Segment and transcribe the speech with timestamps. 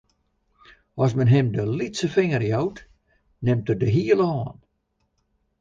[1.03, 2.77] As men him de lytse finger jout,
[3.45, 4.57] nimt er de hiele hân.